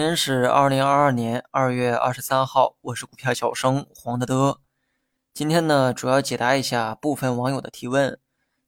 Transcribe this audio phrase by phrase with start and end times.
[0.00, 4.58] 今天是二零二二年二月二十三号，我是股票小生黄德德。
[5.34, 8.18] 今天呢，主要解答一下部分网友的提问。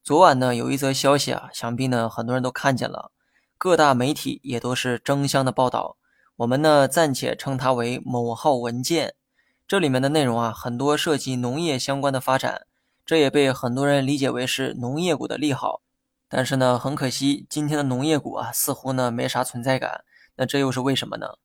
[0.04, 3.12] 昨晚呢，有一则消息啊，想必呢很多人都看见了，
[3.56, 5.96] 各大媒体也都是争相的报道。
[6.36, 9.14] 我们呢暂且称它为某号文件。
[9.66, 12.66] 这里面的内容啊，很多涉及农业相关的发展，
[13.06, 15.80] 这也被很多人理解为是农业股的利好。
[16.28, 20.04] 但是呢，很可惜，今天的农业股啊，似乎呢没啥存在感。
[20.36, 21.38] 那这又是为什么呢？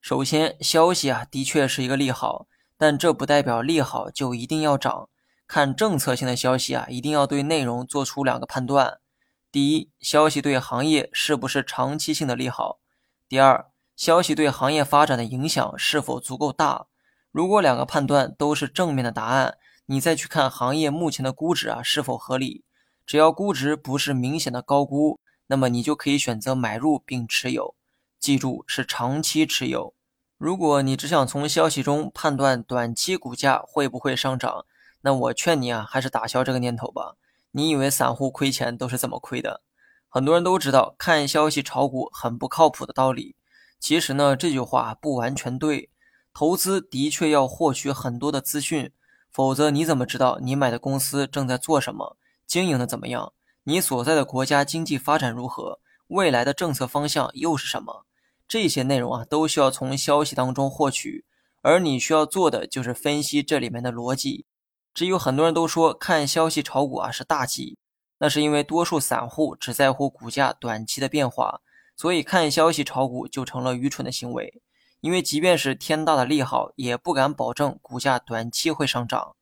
[0.00, 5.08] 首先，消息啊的确是一个利好，但这不代表利好就一定要涨。
[5.46, 8.98] 看政策性的消息啊，一定要对内容做出两个判断：
[9.52, 12.80] 第一，消息对行业是不是长期性的利好；
[13.28, 16.86] 第二，消息对行业发展的影响是否足够大。
[17.30, 19.56] 如果两个判断都是正面的答案，
[19.86, 22.64] 你再去看行业目前的估值啊是否合理。
[23.06, 27.74] 只要估值不是明显的高估，那么你就可以选择买入并持有。
[28.24, 29.92] 记住是长期持有。
[30.38, 34.64] 如果你只想从消息中判断短期股价会不会上涨，
[35.02, 37.16] 那我劝你啊，还是打消这个念头吧。
[37.50, 39.60] 你以为散户亏钱都是怎么亏的？
[40.08, 43.36] 很多人都知道看消息炒股很不靠谱的道理。
[43.78, 45.90] 其实呢，这句话不完全对。
[46.32, 48.90] 投资的确要获取很多的资讯，
[49.30, 52.16] 否则你怎么知道你买的公司正在做什么，
[52.46, 53.34] 经营的怎么样？
[53.64, 55.78] 你所在的国家经济发展如何？
[56.06, 58.06] 未来的政策方向又是什么？
[58.46, 61.24] 这些内容啊，都需要从消息当中获取，
[61.62, 64.46] 而你需要做的就是分析这里面的逻辑。
[64.92, 67.78] 至于很多人都说看消息炒股啊是大忌，
[68.18, 71.60] 那是因为多数散户只在乎股价短期的变化，
[71.96, 74.62] 所以看消息炒股就成了愚蠢的行为。
[75.00, 79.34] 因为即便是天大的利好，也不敢保证股价短期会上涨。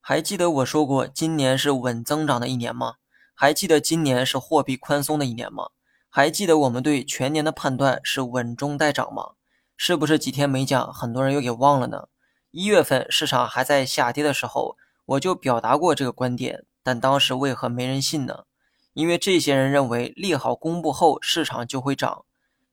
[0.00, 2.94] 还记得我说过今年是稳增长的一年吗？
[3.34, 5.68] 还记得今年是货币宽松的一年吗？
[6.16, 9.32] 还记得我们对全年的判断是稳中带涨吗？
[9.76, 12.08] 是不是几天没讲，很多人又给忘了呢？
[12.52, 18.44] 一月份市场还在下跌的时候，我就表达过这个观点，但当时为何没人信呢？
[18.94, 22.24] 因为这些人认为利好公布后市场就会涨。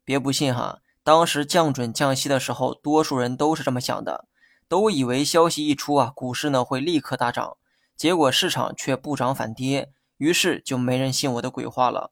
[0.05, 4.25] 别不信哈，当时降准降息的时候，多数人都是这么想的，
[4.69, 7.57] 都以为消息一出啊，股市呢会立刻大涨，
[7.97, 12.11] 结果市场却不涨反跌，于是就没人信我的鬼话了。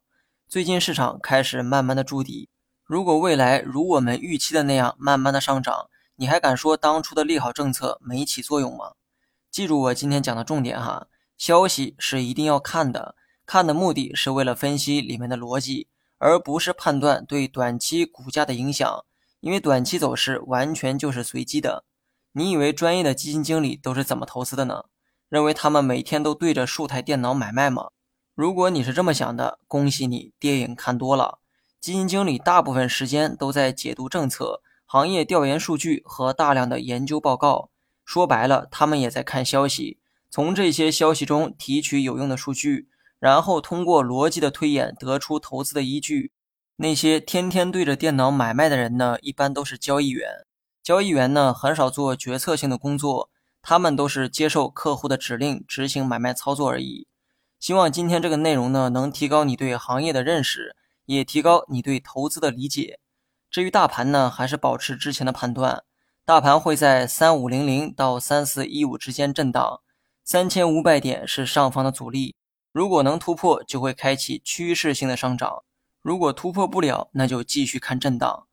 [0.52, 2.50] 最近市场开始慢慢的筑底，
[2.84, 8.96] 如果未来如我们预期的那样慢慢的上涨，你还敢说当初的利好政策没起作用吗？
[9.50, 11.08] 记住我今天讲的重点哈，
[11.38, 19.06] 消息是一定要看的，看的目的是为了分析里面的逻辑，而不是判断对短期股价的影响，
[19.40, 21.86] 因为短期走势完全就是随机的。
[22.34, 24.84] 你以为专业的基金经理都是怎么投资的呢？
[25.30, 27.92] 认为他们每天都对着数台电脑买卖吗？
[28.42, 31.38] 如果你是这么想的，恭喜你，电影看多了。
[31.80, 37.70] 基金经理大部分时间都在解读政策、行业调研数据和大量的研究报告。
[38.04, 40.00] 说白了，他们也在看消息，
[40.32, 46.32] 从这些消息中提取有用的数据，然后通过逻辑的推演得出投资的依据。
[46.78, 50.28] 那些天天对着电脑买卖的人呢，一般都是交易员。
[50.82, 53.30] 交易员呢，很少做决策性的工作，
[53.62, 57.06] 他们都是接受客户的指令，执行买卖操作而已。
[57.62, 63.00] 希望今天这个内容呢，能提高你对行业的认识，也提高你对投资的理解。
[63.52, 65.84] 至于大盘呢，还是保持之前的判断，
[66.26, 69.82] 大盘会在三五零零到三四一五之间震荡，
[70.24, 72.36] 三千五百点是上方的阻力，
[72.72, 75.64] 如果能突破，就会开启趋势性的上涨；
[76.02, 78.48] 如果突破不了，那就继续看震荡。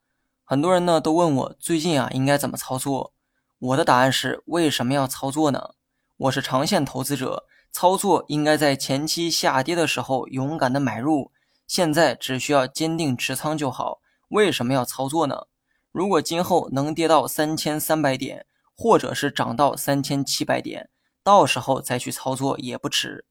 [0.45, 3.15] 很多人呢都问我最近啊应该怎么操作，
[3.59, 5.71] 我的答案是为什么要操作呢？
[6.19, 7.47] 我是长线投资者。
[7.71, 11.31] 操作应该在前期下跌的时候勇敢的买入，
[11.67, 14.01] 现在只需要坚定持仓就好。
[14.29, 15.47] 为什么要操作呢？
[15.93, 18.47] 如果今后能跌到三千三百点，
[18.77, 20.91] 或者是涨到三千七百点，
[21.23, 23.25] 到时候再去操作也不迟。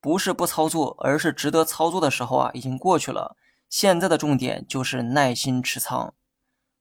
[0.00, 3.36] 不是不操作，而是值得操作的时候啊已经过去了。
[3.68, 6.14] 现在的重点就是耐心持仓。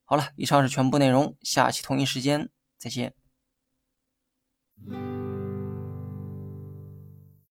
[0.05, 3.13] 好了，以上是全部内容，下期同一时间再见。